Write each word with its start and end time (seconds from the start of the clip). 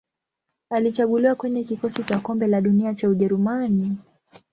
Alichaguliwa 0.69 1.35
kwenye 1.35 1.63
kikosi 1.63 2.03
cha 2.03 2.19
Kombe 2.19 2.47
la 2.47 2.61
Dunia 2.61 2.93
cha 2.95 3.09
Ujerumani. 3.09 3.97